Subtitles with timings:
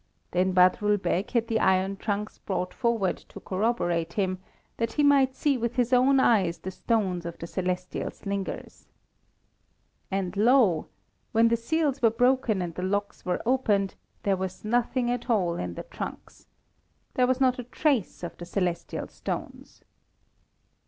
[0.31, 4.39] Then Badrul Beg had the iron trunks brought forward to corroborate him,
[4.77, 8.87] that he might see with his own eyes the stones of the celestial slingers.
[10.09, 10.87] And lo!
[11.33, 13.93] when the seals were broken and the locks were opened,
[14.23, 16.47] there was nothing at all in the trunks.
[17.13, 19.83] There was not a trace of the celestial stones.